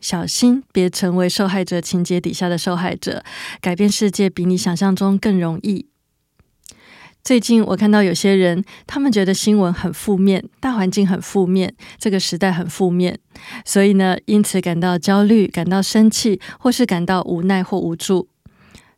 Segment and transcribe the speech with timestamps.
[0.00, 3.24] 小心，别成为受害者情节底下的受害者。
[3.60, 5.86] 改变世界比你想象中更容易。
[7.24, 13.18] 最近我看到有些人，他们觉得新闻很负面，大环境很负面，这个时代很负面，
[13.66, 18.28] 所以呢，因此感到焦虑、感到生气，或是感到无奈或无助。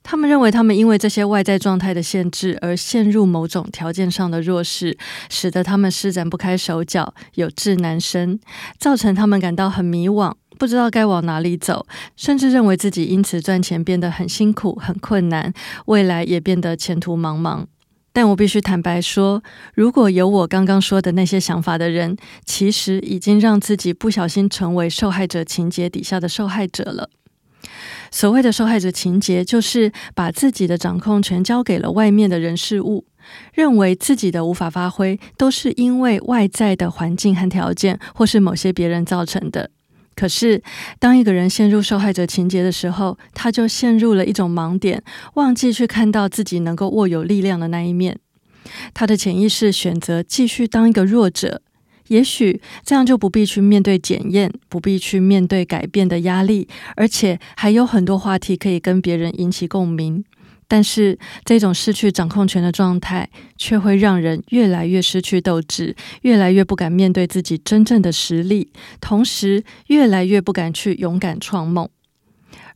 [0.02, 4.96] 他们认为，他们因为这些外在状态的限制而陷入某种条件上的弱势，
[5.28, 8.38] 使得他们施展不开手脚，有志难伸，
[8.78, 10.34] 造成他们感到很迷惘。
[10.60, 15.54] 不知道该往哪里走，甚至认为自己因此赚钱变得很辛苦、很困难，
[15.86, 17.64] 未来也变得前途茫茫。
[18.12, 19.42] 但我必须坦白说，
[19.74, 27.08] 如果有我刚刚说的那些想法的人，其实已经让自己不小心成为受害者情节底下的受害者了。
[28.10, 33.06] 所谓的受害者情节，就是把自己的掌控权交给了外面的人事物，
[33.54, 39.70] 认为自己的无法发挥都是因为外在的环境和条件，或是某些别人造成的。
[40.14, 40.62] 可是，
[40.98, 45.02] 当一个人陷入受害者情节的时候，他就陷入了一种盲点，
[45.34, 48.18] 忘记去看到自己能够握有力量的那一面。
[48.92, 51.62] 他的潜意识选择继续当一个弱者，
[52.08, 60.22] 也许这样就不必去面对检验，不必去面对改变的压力，而且还有很多话题可以跟别人引起共鸣。
[60.72, 71.88] 但是，这种失去掌控权的状态，却会让人越来越失去斗志，越来越不敢面对自己真正的实力，同时越来越不敢去勇敢创梦。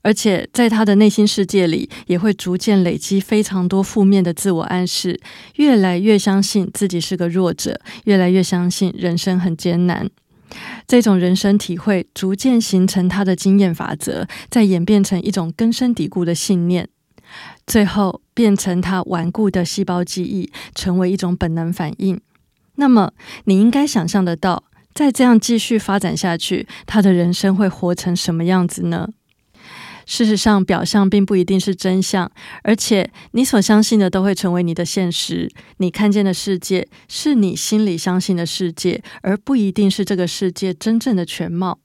[0.02, 5.20] 而且，在他的内心世界里，也会逐渐累积非常多负面的自我暗示，
[5.54, 10.10] 越来越相信自己是个弱者，越来越相信人生很艰难。
[10.88, 16.88] 这种人生体会逐渐形成他的经验法则，再演变成一种根深蒂固的信念。
[17.66, 22.20] 最后变成他顽固的细胞记忆，成为一种本能反应。
[22.76, 23.12] 那么，
[23.44, 29.08] 你应该想象得到，再这样继续发展下去，他的人生会活成什么样子呢？
[30.06, 32.30] 事实上，表象并不一定是真相，
[32.62, 35.50] 而且你所相信的都会成为你的现实。
[35.78, 41.78] 你看见的世界，是你心里相信的世界，而不一定是这个世界真正的全貌。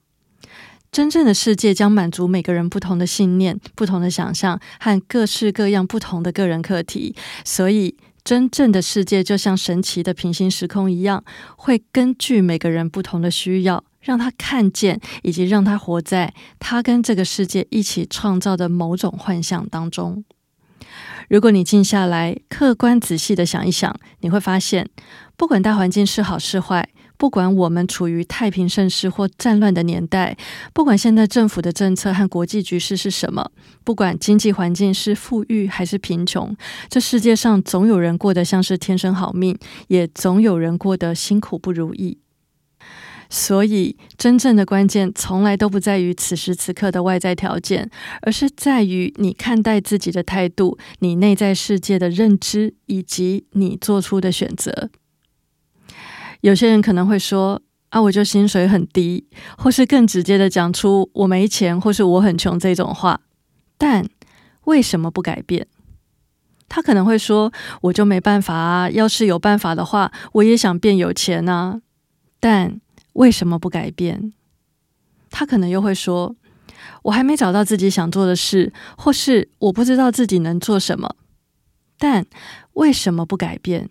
[0.92, 7.14] 真正的世界将满足每个人不同的信念、不同的想象和各式各样不同的个人课题，
[7.44, 11.22] 所以真正的世界就像神奇的平行时空一样，
[11.56, 20.24] 会根据每个人不同的需要，让他看见以及让他活在他跟这个世界一起创造的某种幻象当中。
[21.28, 24.90] 如果你静下来，客观仔细的想一想，你会发现，
[25.36, 26.88] 不管大环境是好是坏。
[27.20, 30.34] 不管我们处于太平盛世或战乱的年代，
[30.72, 33.50] 不管现在政府的政策和国际局势是什么，
[33.84, 36.56] 不管经济环境是富裕还是贫穷，
[36.88, 39.54] 这世界上总有人过得像是天生好命，
[39.88, 42.16] 也总有人过得辛苦不如意。
[43.28, 47.90] 所以，真正的关键从来都不在于此时此刻的外在条件，
[48.22, 54.88] 而是在于你看待自己的态度、你内在世界的认知以及你做出的选择。
[56.40, 59.26] 有些人可能会说：“啊，我就薪水很低，
[59.58, 63.20] 或是更直接的讲出我没钱，或是我很穷这种话。”
[63.76, 64.06] 但
[64.64, 65.66] 为什么不改变？
[66.68, 67.52] 他可能会说
[67.82, 68.88] ：“我就没办法啊！
[68.90, 71.80] 要是有办法的话，我也想变有钱啊！”
[72.38, 72.80] 但
[73.14, 74.32] 为什么不改变？
[75.30, 76.36] 他可能又会说
[77.04, 81.16] ：“我还没找到自己想做的事，或是我不知道自己能做什么。”
[81.98, 82.24] 但
[82.74, 83.90] 为什么不改变？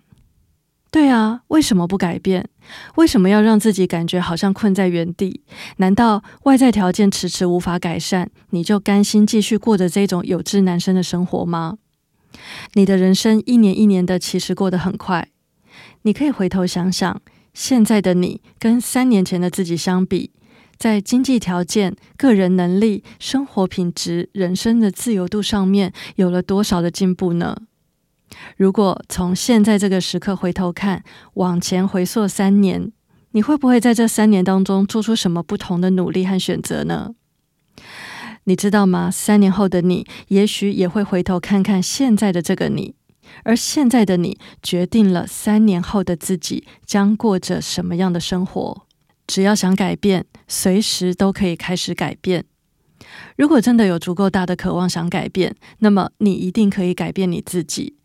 [0.92, 2.50] 对啊，为什么不改变？
[2.96, 5.44] 为什么要让自己感觉好像困在原地？
[5.78, 11.78] 难道外在条件迟迟无法改善，你就甘心继续过着这种有志难伸的生活吗？
[12.74, 15.30] 你的人生一年一年的，其实过得很快。
[16.04, 17.22] 你可以回头想想，
[17.54, 20.32] 现在的你跟三年前的自己相比，
[20.78, 27.56] 在经济条件、个人能力、生活品质、人生的自由度上面，有了多少的进步呢？
[28.58, 31.04] 如果从现在这个时刻回头看，
[31.36, 32.92] 往前回溯三年，
[33.32, 37.16] 你会不会在这三年当中做出什么不同的努力和选择呢？
[38.46, 39.12] 你知道吗？
[39.12, 42.96] 三年后的你，也许也会回头看看现在的这个你，
[43.44, 48.86] 而现在的你决定了三年后的自己将过着什么样的生活。
[49.28, 52.46] 只要想改变，随时都可以开始改变。
[53.38, 57.98] 如果真的有足够大的渴望想改变，那么你一定可以改变你自己。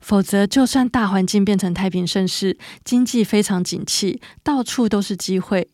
[0.00, 5.68] 否则，就算大环境变成太平盛世，经济非常景气，到处都是机会，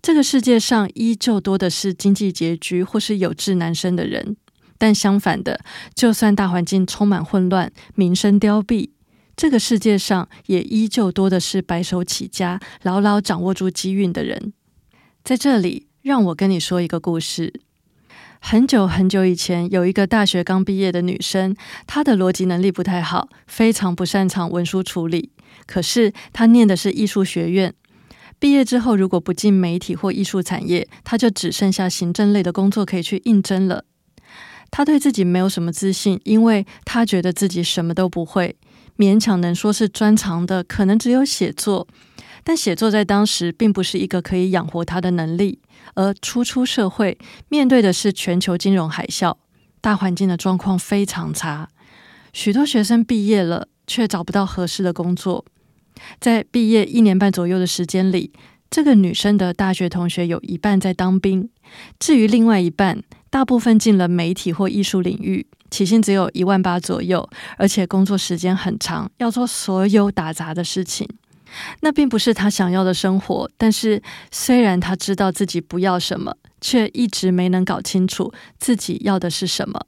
[0.00, 4.36] 这个世界上依旧多的是经济拮据或是有志难伸的人。
[4.78, 5.60] 但相反的，
[5.94, 8.90] 就算大环境充满混乱，民生凋敝，
[9.36, 14.52] 这个世界上也依旧多的是白手起家、牢牢掌握住机运的人。
[15.24, 17.60] 在这里，让我跟你说一个故事。
[18.48, 25.32] 很久很久以前，有一个大学刚毕业的女生，她的逻辑能力不太好，非常不擅长文书处理。
[25.66, 27.74] 可是她念的是艺术学院，
[28.38, 33.84] 毕业之后如果不进媒体或艺术产业，她就只剩下行政类的工作可以去应征了。
[34.70, 38.54] 她对自己没有什么自信，因为她觉得自己什么都不会，
[38.96, 41.88] 勉强能说是专长的，可能只有写作。
[42.46, 45.58] 但写作在当时并不是一个可以养活他的能力。
[45.94, 49.34] 而初出社会，面对的是全球金融海啸，
[49.80, 51.68] 大环境的状况非常差。
[52.32, 55.44] 许多学生毕业了，却找不到合适的工作。
[56.20, 58.30] 在毕业一年半左右的时间里，
[58.70, 61.50] 这个女生的大学同学有一半在当兵，
[61.98, 63.02] 至于另外一半。
[63.28, 67.28] 大部分进了媒体或艺术领域，起薪只有一万八左右，
[67.58, 71.06] 而且工作时间很长，要做所有打杂的事情。
[71.80, 73.50] 那并不是他想要的生活。
[73.56, 79.86] 但是，虽然他知道自己不要什么，却一直没能搞清楚自己要的是什么。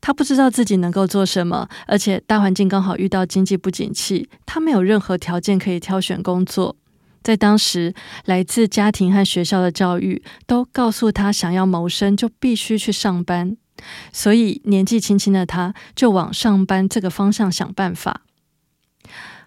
[0.00, 6.76] 他不知道自己能够做什么，而且大环境刚好遇到经济不景气，他没有任何条件可以挑选工作。
[7.22, 7.94] 在当时，
[8.26, 13.56] 来自家庭和学校的教育都告诉他，想要谋生就必须去上班。
[14.12, 18.20] 所以，年纪轻轻的他就往上班这个方向想办法。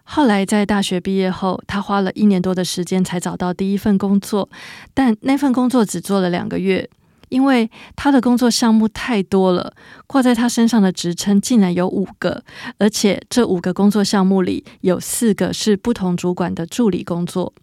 [0.10, 4.50] 后来，在大学毕业后，他花了一年多的时间才找到第一份工作，
[4.94, 6.90] 但那份工作只做了两个月，
[7.28, 9.74] 因为他的工作项目太多了，
[10.08, 12.42] 挂在他身上的职称竟然有五个，
[12.78, 17.54] 而且这五个工作项目里有四个是不同主管的助理工作。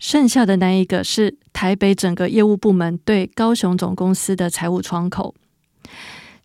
[0.00, 5.34] 剩下的那一个是台北整个业务部门对高雄总公司的财务窗口。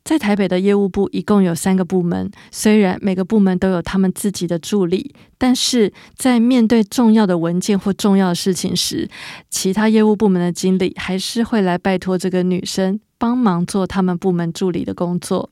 [0.03, 9.09] 在台北的业务部一共有三个部门，虽然每个部门都有他们自己的助理，但是在面对重要的文件或重要的事情时，
[9.49, 15.49] 其他业务部门的经理还是会来拜托这个女生帮忙做他们部门助理的工作。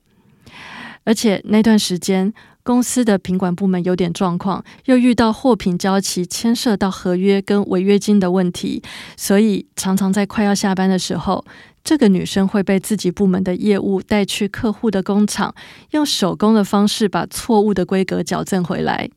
[1.03, 2.33] 而且那段时间。
[2.63, 8.81] 公司的品管部门有点状况，又遇到货品交期牵涉到合约跟违约金的问题，
[9.17, 11.43] 所以常常在快要下班的时候，
[11.83, 15.53] 这个女生会被自己部门的业务带去客户的工厂，
[15.91, 19.09] 用手工的方式把错误的规格矫正回来。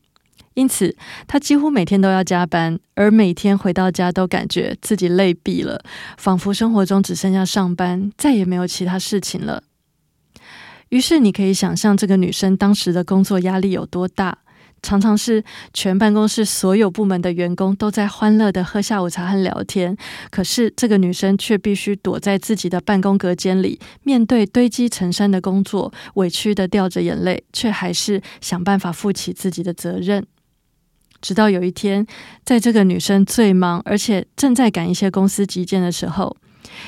[0.55, 0.96] 因此，
[1.26, 5.82] 她几乎每天都要加班，而每天回到家都感觉自己累毙了，
[6.17, 9.64] 仿佛生活中只剩下上班，再也没有其他事情了。
[10.94, 14.38] 于是你可以想象这个女生当时的工作压力有多大，
[14.81, 15.43] 常常是
[15.73, 19.96] 全办公室所有部门的员工都在欢乐的喝下午茶和聊天，
[20.31, 30.25] 可是这个女生却必须躲在自己的办公隔间里，面对堆积成山的工作，委屈的掉着眼泪，却还是想办法负起自己的责任。
[31.20, 32.06] 直到有一天，
[32.44, 36.37] 在这个女生最忙，而且正在赶一些公司急件的时候。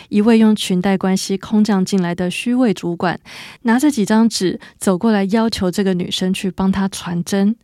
[0.09, 3.19] 一位用裙带关系空降进来的虚位主管，
[3.63, 7.57] 拿着几张纸走过来，要求这个女生去帮他传真，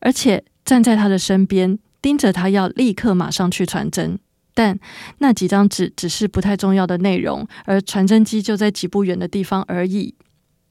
[0.00, 4.18] 而且站在他的身边，盯着他要立刻马上去传真。
[4.54, 4.78] 但
[5.18, 10.14] 那几张纸只是不太重要的内容，而传真机就在几步远的地方而已。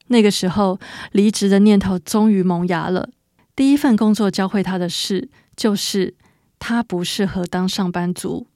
[0.07, 0.79] 那个时候，
[1.11, 3.09] 离职的念头终于萌芽了。
[3.55, 6.15] 第一份工作教会他的事，就是
[6.57, 8.47] 他不适合当上班族，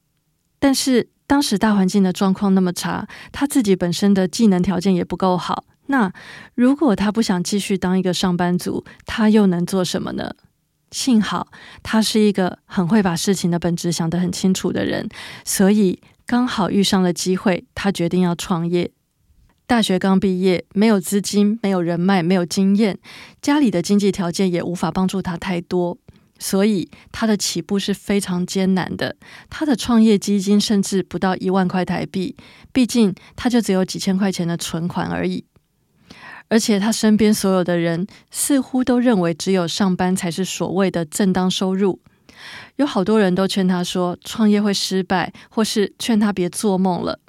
[0.59, 1.09] 但是。
[1.29, 5.63] 当时大环境的状况那么差，他自己本身的技能条件也不够好。
[5.85, 6.11] 那
[6.55, 10.31] 如果他不想继续当一个上班族，他又能做什么呢？
[10.89, 11.49] 幸好
[11.83, 15.07] 他是一个很会把事情的本质想得很清楚的人，
[15.45, 18.89] 所以刚好遇上了机会，他决定要创业。
[19.67, 22.97] 大学刚毕业，没有资金，没有人脉，没有经验，
[23.39, 25.99] 家里的经济条件也无法帮助他太多。
[26.39, 29.15] 所以他的起步是非常艰难的，
[29.49, 32.35] 他的创业基金甚至不到一万块台币，
[32.71, 35.45] 毕竟他就只有几千块钱的存款而已。
[36.47, 41.99] 而且他身边所有的人似乎都认为只有上班才是所谓的正当收入，
[42.77, 47.19] 有好多人都劝他说创业会失败，或是劝他别做梦了。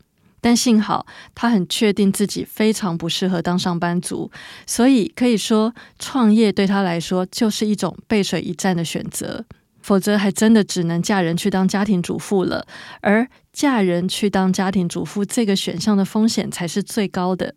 [0.41, 4.31] 但幸好他很确定自己非常不适合当上班族，
[4.67, 9.45] 所以可以说创业对他来说就是一种背水一战的选择。
[9.83, 12.67] 否则还真的只能嫁人去当家庭主妇了。
[13.01, 17.55] 而嫁人去当家庭主妇这个选项的风险才是最高的。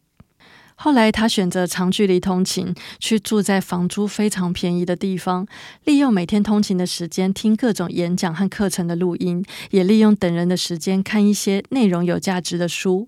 [0.76, 5.48] 后来，他选择长距离通勤，去住在房租非常便宜的地方，
[5.86, 13.08] 利用每天通勤的时间听各种演讲和课程的录音，也利用等人的时间看一些内容有价值的书。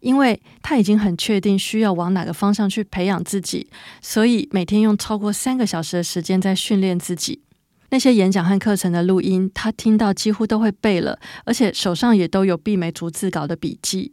[0.00, 3.66] 因为他已经很确定需要往哪个方向去培养自己，
[4.00, 7.40] 所以每天用超过三个小时的时间在训练自己。
[7.88, 14.12] 那些演讲和课程的录音，他听到几乎都会背了，而且手上也都有毕美逐字稿的笔记。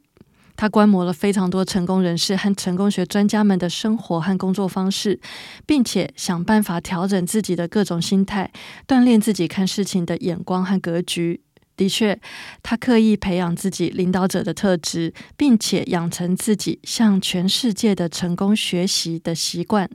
[0.56, 5.20] 他观摩了非常多成功人士和成功学专家们的生活和工作方式，
[5.66, 8.52] 并且想办法调整自己的各种心态，
[8.88, 11.42] 锻炼自己看事情的眼光和格局。
[11.76, 12.20] 的确，
[12.62, 19.90] 他刻意培养自己领导者的特质，并且养成自己向全世界的成功学习的习惯。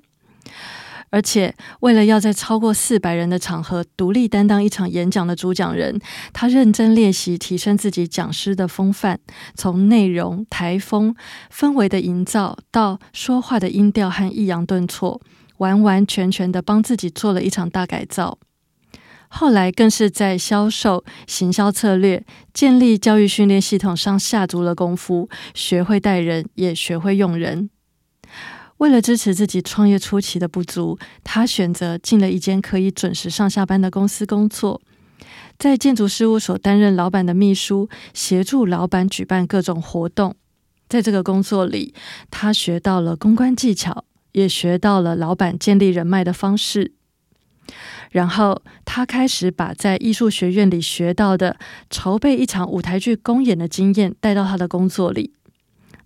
[1.11, 5.99] 而且，为了要在超过四百人的场合独立担当一场演讲的主讲人，
[6.33, 9.19] 他认真练习提升自己讲师的风范，
[9.55, 11.15] 从内容、台风、
[11.51, 15.21] 氛围的营造到说话的音调和抑扬顿挫，
[15.59, 18.39] 完完全全的帮自己做了一场大改造。
[19.31, 22.25] 后来更是在销售、行销策略、
[22.55, 27.69] 建立教育训练系统上下足了功夫，学会带人，也学会用人。
[28.79, 34.81] 为了支持自己创业初期的不足，他选择进了一间可以准时上下班的公司工作，
[35.59, 40.37] 在建筑事务所担任老板的秘书，协助老板举办各种活动。
[40.89, 41.93] 在这个工作里，
[42.31, 46.93] 他学到了公关技巧，也学到了老板建立人脉的方式。
[48.11, 51.59] 然后，他开始把在艺术学院里学到的
[51.91, 55.35] 筹备一场舞台剧公演的经验带到他的工作里。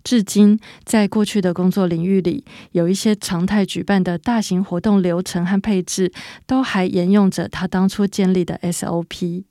[0.03, 6.11] 至今，在过去的工作领域里，有一些常态举办的大型活动流程和配置，
[6.45, 9.43] 都还沿用着他当初建立的 SOP。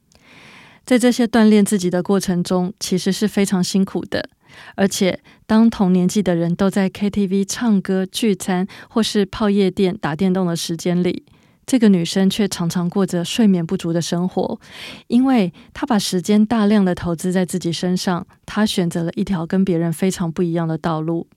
[0.85, 4.29] 在这些锻炼自己的过程中，其实是非常辛苦的。
[4.75, 11.25] 而且，当同年纪的人都在 KTV 唱歌、聚餐，或是泡夜店、打电动的时间里，
[11.65, 14.61] 这个女生却常常过着睡眠不足的生活，
[15.07, 18.27] 因为她把时间大量的投资在自己身上。
[18.45, 21.29] 她选择了一条跟别人非常不一样的道路。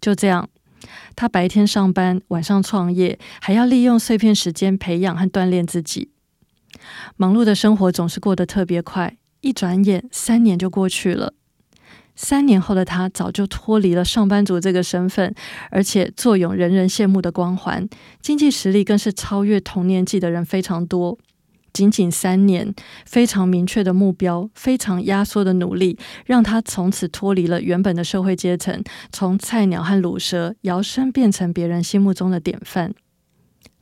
[0.00, 0.48] 就这样，
[1.14, 6.10] 她白天上班，晚上创业，还要利用碎片时间培养和锻炼自己。
[7.16, 11.34] 忙碌的生活总是过得特别快，一转眼三年就过去了。
[12.16, 15.34] 三年后的他早就脱离了上班族这个身份，
[15.70, 17.88] 而且坐拥人人羡慕的光环，
[18.20, 21.18] 经济实力更是超越同年纪的人非常多。
[21.72, 28.82] 仅仅三年，非常明确的目标，非常压缩的努力，让他从此脱离了原本的社会阶层，
[29.12, 32.94] 从菜鸟和卤蛇摇身变成别人心目中的典范。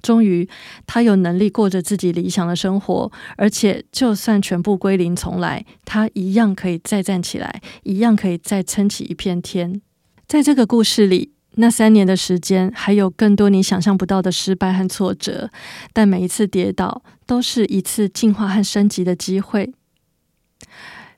[0.04, 0.46] 终于，
[0.87, 9.80] 他有能力过着自己理想的生活，而且就算全部归零重来，他一样可以再站起来，一样可以再撑起一片天。
[10.28, 15.50] 在这个故事里，那三年的时间，还有更多你想象不到的失败和挫折，
[15.94, 19.73] 但每一次跌倒，都是一次进化和升级的机会。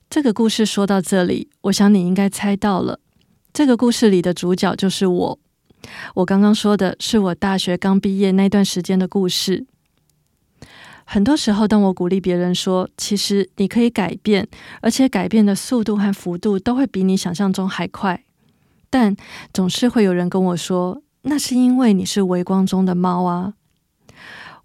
[0.09, 3.01] 这个故事说到这里，我想你应该猜到了，
[3.53, 5.39] 这个故事里的主角就是我。
[6.15, 9.67] 我刚刚说的是我大学刚毕业那段时间的故事。
[11.09, 14.49] 很多时候，当我鼓励别人说“其实你可以改变，
[14.81, 18.25] 而且改变的速度和幅度都会比你想象中还快”，
[18.91, 19.15] 但
[19.55, 23.55] 总是会有人跟我说：“那是因为你是微光中的猫啊。”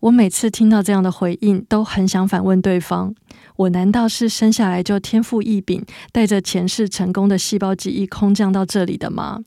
[0.01, 3.13] 我每次听到这样的回应，都很想反问对方
[3.57, 9.41] ：“我难道是生下来就天赋异禀，带着前世成功的细胞记忆空降到这里的吗？”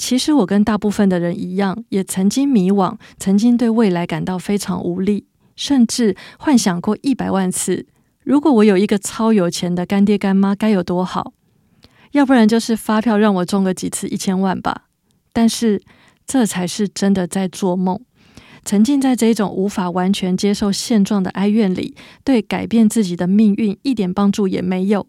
[0.00, 5.26] 其实我跟大部分的人一样，也曾经迷惘，曾经对未来感到非常无力，
[5.56, 7.86] 甚至幻想过一百万次：
[8.24, 11.34] 如果我有一个超有钱的干爹干妈，该有多好！
[12.12, 14.84] 要不然就是发票让我中个几次一千万吧。
[15.34, 15.82] 但是
[16.26, 18.00] 这才是真的在做梦，
[18.64, 25.06] 沉浸在这种无法完全接受现状的哀怨里，对改变自己的命运一点帮助也没有。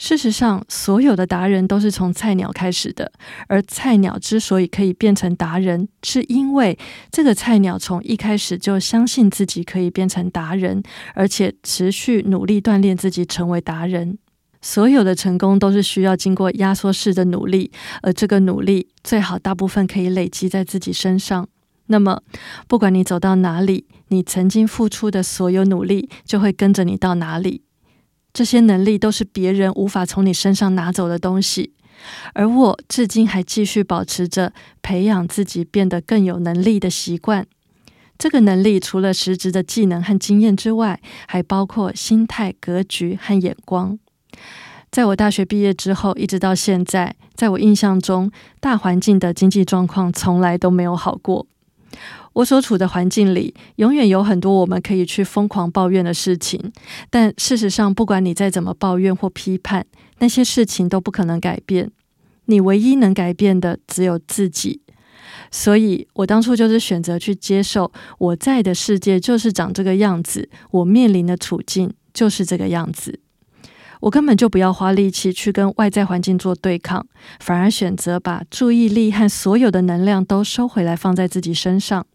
[0.00, 3.12] 事实上，所有的达人都是从菜鸟开始的，
[3.48, 6.78] 而菜鸟之所以可以变成达人，是因为
[7.12, 10.82] 这个菜鸟从一开始就相信自己可以变成达人，
[11.14, 14.16] 而且持续努力锻炼自己成为达人。
[14.62, 21.46] 所有的成功都是需要经过压缩式的努力，而这个努力最好大部分可以累积在自己身上。
[21.88, 22.22] 那么，
[22.66, 27.64] 不管你走到哪里，你曾经付出的所有努力就会跟着你到哪里。
[28.32, 31.72] 这些能力都是别人无法从你身上拿走的东西，
[32.34, 37.46] 而我至今还继续保持着培养自己变得更有能力的习惯。
[38.16, 43.98] 这个能力除了实质的技能和经验之外，还包括心态、格局和眼光。
[44.90, 51.46] 在我大学毕业之后，一直到现在，在我印象中，大环境的经济状况从来都没有好过。
[52.40, 56.72] 我所处的环境里，永远有很多我们可以去疯狂抱怨的事情，
[57.10, 59.84] 但事实上，不管你再怎么抱怨或批判，
[60.18, 61.90] 那些事情都不可能改变。
[62.46, 64.80] 你唯一能改变的只有自己。
[65.50, 73.20] 所以我当初就是选择去接受，我在的世界就是长这个样子，我面临的处境就是这个样子。
[74.00, 77.06] 我根本就不要花力气去跟外在环境做对抗，
[77.38, 82.06] 反而选择把注意力和所有的能量都收回来，放在自己身上。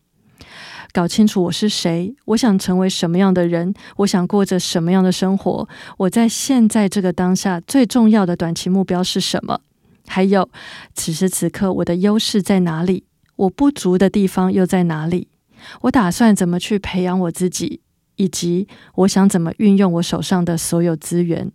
[0.96, 9.60] 搞清楚我是谁，我想成为什么样的人，我想过着什么样的生活，我在现在这个当下最重要的短期目标是什么？
[10.08, 10.50] 还有，
[10.94, 13.04] 此时此刻我的优势在哪里？
[13.36, 15.28] 我不足的地方又在哪里？
[15.82, 17.82] 我打算怎么去培养我自己，
[18.16, 21.52] 以及我想怎么运用我手上的所有资源？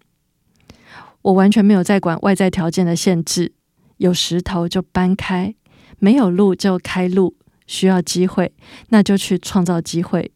[1.23, 3.55] 我完全没有在管外在条件的限制，
[3.97, 5.55] 有石头就搬开，
[5.99, 7.37] 没有路就开路。
[7.71, 8.53] 需要机会，
[8.89, 10.33] 那就去创造机会。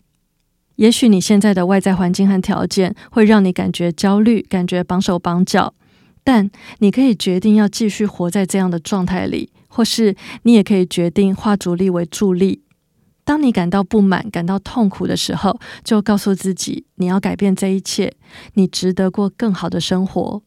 [0.76, 5.74] 也许你现在的外在环境和条件会让你感觉焦虑，感觉绑手绑脚，
[6.22, 6.48] 但
[6.78, 10.14] 你可以决定要继续活在这样的状态里，或是
[10.44, 12.62] 你也可以决定化阻力为助力。
[13.24, 18.14] 当你感到不满、感到痛苦的时候，就告诉自己你要改变这一切，
[18.52, 20.42] 你值得过更好的生活。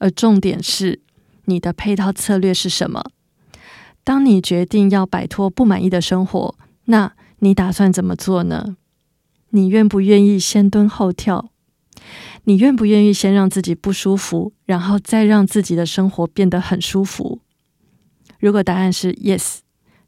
[0.00, 1.00] 而重点是，
[1.44, 3.04] 你的配套策略是什么？
[4.04, 8.76] 当你决定要摆脱不满意的生活，那你打算怎么做呢？
[9.50, 11.50] 你愿不愿意先蹲后跳？
[12.44, 17.40] 你愿不愿意先让自己不舒服，然后再让自己的生活变得很舒服？
[18.38, 19.60] 如果答案是 yes，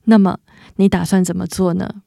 [0.04, 0.40] 那么
[0.76, 2.02] 你打算怎么做呢？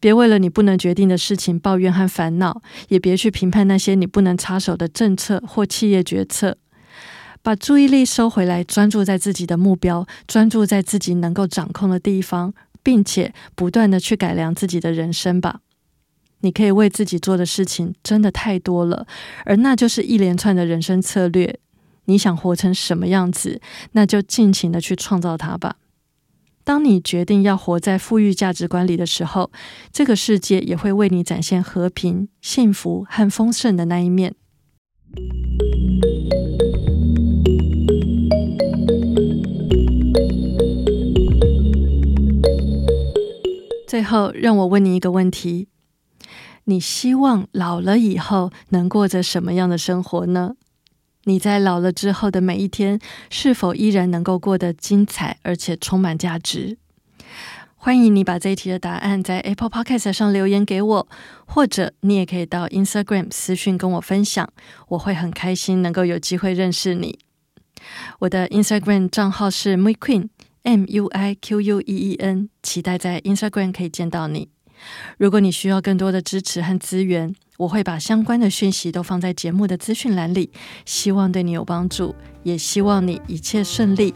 [0.00, 6.56] 别为了你不能决定的事情抱怨和烦恼，也别去评判那些你不能插手的政策或企业决策。
[7.44, 15.60] 把注意力收回来，专注在自己的目标，专注在自己能够掌控的地方，并且不断的去改良自己的人生吧。
[16.40, 19.06] 你可以为自己做的事情真的太多了，
[19.44, 21.58] 而那就是一连串的人生策略。
[22.06, 23.60] 你想活成什么样子，
[23.92, 25.76] 那就尽情的去创造它吧。
[26.64, 29.50] 当你决定要活在富裕价值观里的时候，
[29.92, 34.34] 这个世界也会为你展现和平、幸福和丰盛的那一面。
[43.94, 45.68] 最后，让我问你一个问题：
[46.64, 50.56] 你希望老了以后能过着什么样的生活呢？
[51.26, 52.98] 你在老了之后的每一天，
[53.30, 56.76] 是否依然能够过得精彩而且充满价值？
[57.76, 61.08] 欢迎你把这一题的答案在 Apple Podcast 上留言给我，
[61.46, 64.52] 或者你也可以到 Instagram 私讯跟我分享，
[64.88, 67.20] 我会很开心能够有机会认识你。
[68.18, 70.30] 我的 Instagram 账号是 MuiQueen。
[70.64, 74.48] M U I Q U E E N，期待在 Instagram 可以见到你。
[75.16, 80.50] 如果你需要更多的支持和资源，我会把相关的讯息都放在节目的资讯栏里，
[80.84, 84.12] 希望对你有帮助，也希望你一切顺利。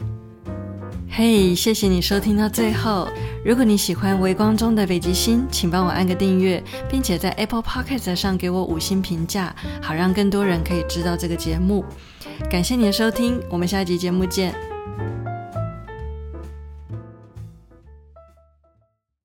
[1.11, 3.09] 嘿，谢谢你收听到最后。
[3.45, 11.85] 如果你喜欢《微光中的北极星》，请帮我按个订阅，并且在 Apple Podcast 上给我五星评价，好让更多人可以知道这个节目。
[12.51, 14.55] 感谢你的收听，我们下一集节目见。